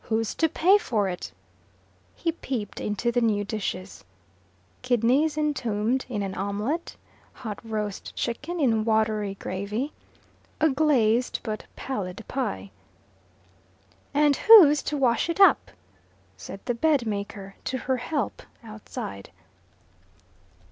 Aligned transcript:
"Who's 0.00 0.34
to 0.34 0.48
pay 0.48 0.76
for 0.76 1.08
it?" 1.08 1.30
He 2.16 2.32
peeped 2.32 2.80
into 2.80 3.12
the 3.12 3.20
new 3.20 3.44
dishes. 3.44 4.04
Kidneys 4.82 5.38
entombed 5.38 6.04
in 6.08 6.20
an 6.24 6.34
omelette, 6.34 6.96
hot 7.32 7.60
roast 7.62 8.16
chicken 8.16 8.58
in 8.58 8.84
watery 8.84 9.36
gravy, 9.36 9.92
a 10.60 10.68
glazed 10.68 11.38
but 11.44 11.66
pallid 11.76 12.24
pie. 12.26 12.72
"And 14.12 14.34
who's 14.34 14.82
to 14.82 14.96
wash 14.96 15.28
it 15.30 15.38
up?" 15.38 15.70
said 16.36 16.58
the 16.64 16.74
bedmaker 16.74 17.54
to 17.66 17.78
her 17.78 17.98
help 17.98 18.42
outside. 18.64 19.30